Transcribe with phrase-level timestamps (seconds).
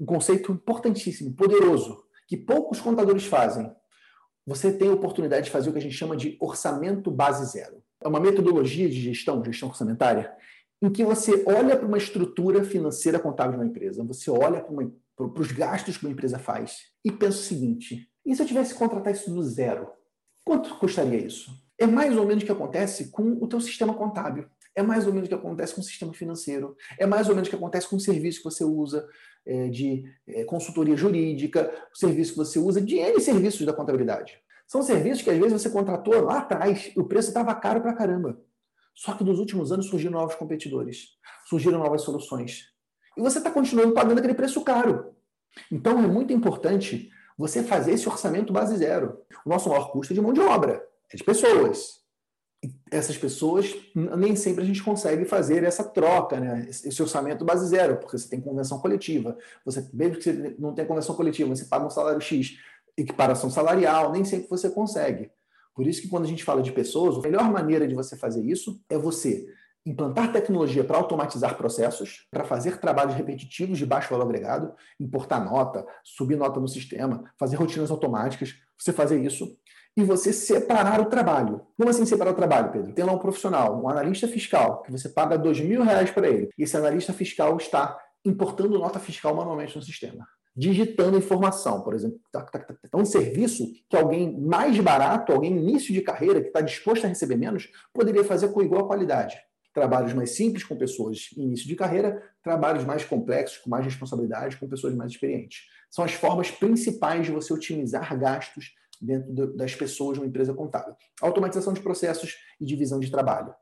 [0.00, 3.70] um conceito importantíssimo, poderoso, que poucos contadores fazem.
[4.46, 7.82] Você tem a oportunidade de fazer o que a gente chama de orçamento base zero.
[8.02, 10.34] É uma metodologia de gestão, gestão orçamentária,
[10.82, 14.72] em que você olha para uma estrutura financeira contábil de uma empresa, você olha para,
[14.72, 18.46] uma, para os gastos que uma empresa faz e pensa o seguinte: e se eu
[18.46, 19.90] tivesse que contratar isso do zero?
[20.42, 21.50] Quanto custaria isso?
[21.78, 24.48] É mais ou menos o que acontece com o teu sistema contábil.
[24.74, 26.76] É mais ou menos o que acontece com o sistema financeiro.
[26.98, 29.06] É mais ou menos o que acontece com o serviço que você usa
[29.46, 34.38] é, de é, consultoria jurídica, o serviço que você usa de N serviços da contabilidade.
[34.66, 37.92] São serviços que às vezes você contratou lá atrás e o preço estava caro pra
[37.92, 38.40] caramba.
[38.94, 41.16] Só que nos últimos anos surgiram novos competidores,
[41.48, 42.66] surgiram novas soluções.
[43.16, 45.14] E você está continuando pagando aquele preço caro.
[45.72, 49.18] Então é muito importante você fazer esse orçamento base zero.
[49.44, 51.99] O nosso maior custo é de mão de obra, é de pessoas.
[52.90, 56.66] Essas pessoas, nem sempre a gente consegue fazer essa troca, né?
[56.68, 59.38] esse orçamento base zero, porque você tem convenção coletiva.
[59.64, 62.58] Você, mesmo que você não tenha convenção coletiva, você paga um salário X,
[62.96, 65.30] equiparação salarial, nem sempre você consegue.
[65.74, 68.44] Por isso que quando a gente fala de pessoas, a melhor maneira de você fazer
[68.44, 69.46] isso é você
[69.84, 75.86] implantar tecnologia para automatizar processos, para fazer trabalhos repetitivos de baixo valor agregado, importar nota,
[76.04, 79.56] subir nota no sistema, fazer rotinas automáticas, você fazer isso
[79.96, 81.62] e você separar o trabalho.
[81.76, 82.92] Como assim separar o trabalho, Pedro?
[82.92, 86.50] Tem lá um profissional, um analista fiscal, que você paga dois mil reais para ele,
[86.56, 92.18] e esse analista fiscal está importando nota fiscal manualmente no sistema digitando informação, por exemplo.
[92.92, 97.08] É um serviço que alguém mais barato, alguém início de carreira, que está disposto a
[97.08, 99.40] receber menos, poderia fazer com igual qualidade
[99.72, 104.56] trabalhos mais simples com pessoas em início de carreira, trabalhos mais complexos, com mais responsabilidade,
[104.56, 105.66] com pessoas mais experientes.
[105.90, 110.94] São as formas principais de você otimizar gastos dentro das pessoas de uma empresa contábil.
[111.20, 113.54] Automatização de processos e divisão de trabalho.